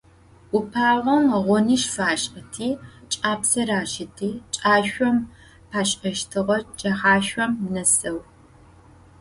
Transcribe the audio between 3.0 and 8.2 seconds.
ç'apse raşıti, ç'aşsom paş'eştığe cexaşsom neseu.